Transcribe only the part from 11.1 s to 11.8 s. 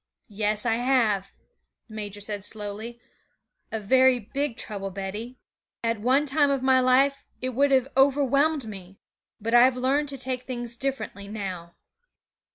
now.'